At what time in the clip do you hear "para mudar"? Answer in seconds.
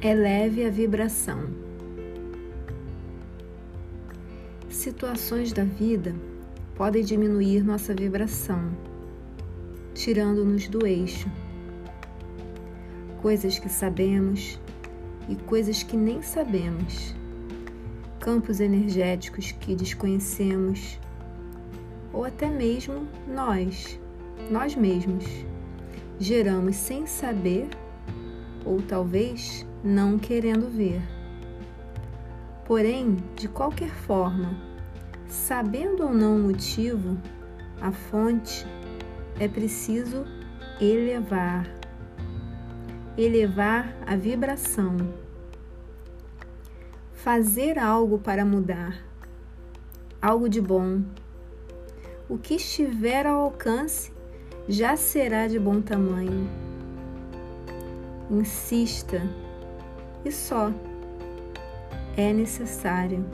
48.18-49.02